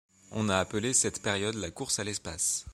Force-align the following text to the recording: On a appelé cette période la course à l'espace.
On 0.31 0.49
a 0.49 0.57
appelé 0.57 0.93
cette 0.93 1.21
période 1.21 1.53
la 1.53 1.69
course 1.69 1.99
à 1.99 2.03
l'espace. 2.03 2.65